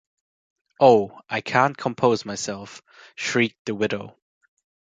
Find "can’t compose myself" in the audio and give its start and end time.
1.41-2.81